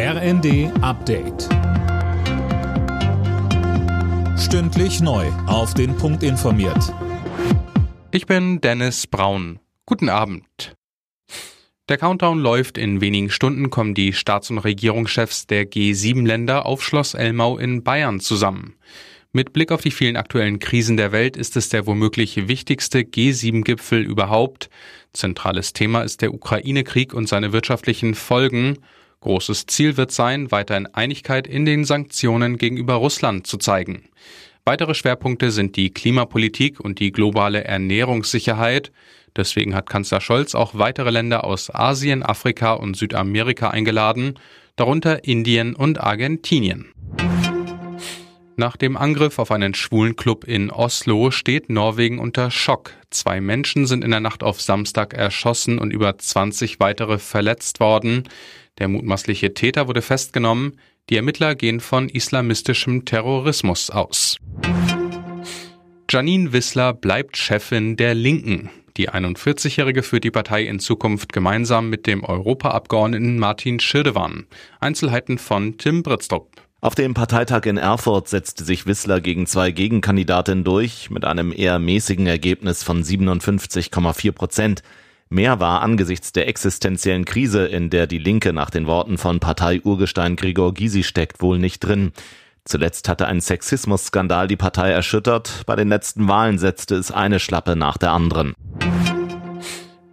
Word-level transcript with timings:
RND 0.00 0.70
Update. 0.80 1.48
Stündlich 4.38 5.00
neu. 5.00 5.26
Auf 5.48 5.74
den 5.74 5.96
Punkt 5.96 6.22
informiert. 6.22 6.94
Ich 8.12 8.26
bin 8.26 8.60
Dennis 8.60 9.08
Braun. 9.08 9.58
Guten 9.86 10.08
Abend. 10.08 10.76
Der 11.88 11.98
Countdown 11.98 12.38
läuft. 12.38 12.78
In 12.78 13.00
wenigen 13.00 13.28
Stunden 13.28 13.70
kommen 13.70 13.94
die 13.94 14.12
Staats- 14.12 14.52
und 14.52 14.58
Regierungschefs 14.58 15.48
der 15.48 15.68
G7-Länder 15.68 16.64
auf 16.64 16.84
Schloss 16.84 17.14
Elmau 17.14 17.58
in 17.58 17.82
Bayern 17.82 18.20
zusammen. 18.20 18.76
Mit 19.32 19.52
Blick 19.52 19.72
auf 19.72 19.80
die 19.80 19.90
vielen 19.90 20.16
aktuellen 20.16 20.60
Krisen 20.60 20.96
der 20.96 21.10
Welt 21.10 21.36
ist 21.36 21.56
es 21.56 21.70
der 21.70 21.88
womöglich 21.88 22.46
wichtigste 22.46 23.00
G7-Gipfel 23.00 24.02
überhaupt. 24.02 24.70
Zentrales 25.12 25.72
Thema 25.72 26.02
ist 26.02 26.22
der 26.22 26.32
Ukraine-Krieg 26.32 27.12
und 27.14 27.28
seine 27.28 27.52
wirtschaftlichen 27.52 28.14
Folgen. 28.14 28.78
Großes 29.20 29.66
Ziel 29.66 29.96
wird 29.96 30.12
sein, 30.12 30.52
weiterhin 30.52 30.86
Einigkeit 30.86 31.46
in 31.46 31.64
den 31.64 31.84
Sanktionen 31.84 32.56
gegenüber 32.56 32.94
Russland 32.94 33.46
zu 33.46 33.56
zeigen. 33.56 34.08
Weitere 34.64 34.94
Schwerpunkte 34.94 35.50
sind 35.50 35.76
die 35.76 35.90
Klimapolitik 35.90 36.78
und 36.78 37.00
die 37.00 37.10
globale 37.10 37.64
Ernährungssicherheit. 37.64 38.92
Deswegen 39.34 39.74
hat 39.74 39.88
Kanzler 39.88 40.20
Scholz 40.20 40.54
auch 40.54 40.74
weitere 40.74 41.10
Länder 41.10 41.44
aus 41.44 41.74
Asien, 41.74 42.22
Afrika 42.22 42.74
und 42.74 42.96
Südamerika 42.96 43.70
eingeladen, 43.70 44.34
darunter 44.76 45.24
Indien 45.24 45.74
und 45.74 46.00
Argentinien. 46.00 46.92
Nach 48.58 48.76
dem 48.76 48.96
Angriff 48.96 49.38
auf 49.38 49.52
einen 49.52 49.72
schwulen 49.72 50.16
Club 50.16 50.42
in 50.42 50.72
Oslo 50.72 51.30
steht 51.30 51.70
Norwegen 51.70 52.18
unter 52.18 52.50
Schock. 52.50 52.92
Zwei 53.08 53.40
Menschen 53.40 53.86
sind 53.86 54.02
in 54.02 54.10
der 54.10 54.18
Nacht 54.18 54.42
auf 54.42 54.60
Samstag 54.60 55.14
erschossen 55.14 55.78
und 55.78 55.92
über 55.92 56.18
20 56.18 56.80
weitere 56.80 57.18
verletzt 57.18 57.78
worden. 57.78 58.24
Der 58.78 58.88
mutmaßliche 58.88 59.54
Täter 59.54 59.86
wurde 59.86 60.02
festgenommen. 60.02 60.72
Die 61.08 61.14
Ermittler 61.14 61.54
gehen 61.54 61.78
von 61.78 62.08
islamistischem 62.08 63.04
Terrorismus 63.04 63.90
aus. 63.90 64.38
Janine 66.10 66.52
Wissler 66.52 66.94
bleibt 66.94 67.36
Chefin 67.36 67.94
der 67.94 68.16
Linken. 68.16 68.70
Die 68.96 69.08
41-Jährige 69.08 70.02
führt 70.02 70.24
die 70.24 70.32
Partei 70.32 70.64
in 70.64 70.80
Zukunft 70.80 71.32
gemeinsam 71.32 71.90
mit 71.90 72.08
dem 72.08 72.24
Europaabgeordneten 72.24 73.38
Martin 73.38 73.78
Schirdewan. 73.78 74.48
Einzelheiten 74.80 75.38
von 75.38 75.78
Tim 75.78 76.02
Britztrup. 76.02 76.67
Auf 76.80 76.94
dem 76.94 77.12
Parteitag 77.12 77.66
in 77.66 77.76
Erfurt 77.76 78.28
setzte 78.28 78.62
sich 78.62 78.86
Wissler 78.86 79.20
gegen 79.20 79.48
zwei 79.48 79.72
Gegenkandidatinnen 79.72 80.62
durch, 80.62 81.10
mit 81.10 81.24
einem 81.24 81.52
eher 81.52 81.80
mäßigen 81.80 82.28
Ergebnis 82.28 82.84
von 82.84 83.02
57,4 83.02 84.30
Prozent. 84.30 84.82
Mehr 85.28 85.58
war 85.58 85.82
angesichts 85.82 86.30
der 86.30 86.46
existenziellen 86.46 87.24
Krise, 87.24 87.66
in 87.66 87.90
der 87.90 88.06
die 88.06 88.18
Linke 88.18 88.52
nach 88.52 88.70
den 88.70 88.86
Worten 88.86 89.18
von 89.18 89.40
Partei-Urgestein 89.40 90.36
Gregor 90.36 90.72
Gysi 90.72 91.02
steckt, 91.02 91.42
wohl 91.42 91.58
nicht 91.58 91.80
drin. 91.80 92.12
Zuletzt 92.64 93.08
hatte 93.08 93.26
ein 93.26 93.40
Sexismusskandal 93.40 94.46
die 94.46 94.56
Partei 94.56 94.92
erschüttert. 94.92 95.62
Bei 95.66 95.74
den 95.74 95.88
letzten 95.88 96.28
Wahlen 96.28 96.58
setzte 96.58 96.94
es 96.94 97.10
eine 97.10 97.40
Schlappe 97.40 97.74
nach 97.74 97.98
der 97.98 98.12
anderen. 98.12 98.54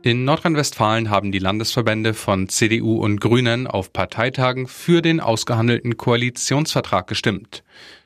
In 0.06 0.24
Nordrhein-Westfalen 0.24 1.10
haben 1.10 1.32
die 1.32 1.40
Landesverbände 1.40 2.14
von 2.14 2.48
CDU 2.48 3.00
und 3.00 3.20
Grünen 3.20 3.66
auf 3.66 3.92
Parteitagen 3.92 4.68
für 4.68 5.02
den 5.02 5.20
ausgehandelten 5.20 5.98
Koalitionsvertrag 5.98 7.08
gestimmt. 7.08 7.64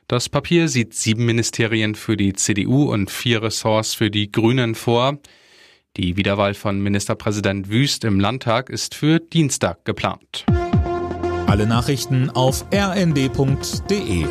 Das 0.08 0.30
Papier 0.30 0.68
sieht 0.68 0.94
sieben 0.94 1.26
Ministerien 1.26 1.94
für 1.94 2.16
die 2.16 2.32
CDU 2.32 2.90
und 2.90 3.10
vier 3.10 3.42
Ressorts 3.42 3.92
für 3.92 4.10
die 4.10 4.32
Grünen 4.32 4.74
vor. 4.74 5.18
Die 5.98 6.16
Wiederwahl 6.16 6.54
von 6.54 6.80
Ministerpräsident 6.80 7.68
Wüst 7.68 8.04
im 8.04 8.18
Landtag 8.18 8.70
ist 8.70 8.94
für 8.94 9.18
Dienstag 9.18 9.84
geplant. 9.84 10.46
Alle 11.48 11.66
Nachrichten 11.66 12.30
auf 12.30 12.64
rnd.de 12.72 14.24